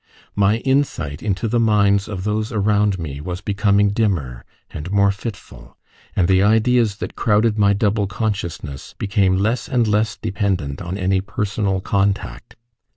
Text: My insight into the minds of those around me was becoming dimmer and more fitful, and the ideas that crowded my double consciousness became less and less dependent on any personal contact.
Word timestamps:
My 0.35 0.57
insight 0.57 1.21
into 1.21 1.47
the 1.47 1.59
minds 1.59 2.07
of 2.07 2.23
those 2.23 2.51
around 2.51 2.97
me 2.97 3.21
was 3.21 3.39
becoming 3.39 3.91
dimmer 3.91 4.43
and 4.71 4.89
more 4.89 5.11
fitful, 5.11 5.77
and 6.15 6.27
the 6.27 6.41
ideas 6.41 6.95
that 6.95 7.15
crowded 7.15 7.59
my 7.59 7.73
double 7.73 8.07
consciousness 8.07 8.95
became 8.97 9.37
less 9.37 9.69
and 9.69 9.87
less 9.87 10.15
dependent 10.15 10.81
on 10.81 10.97
any 10.97 11.21
personal 11.21 11.81
contact. 11.81 12.55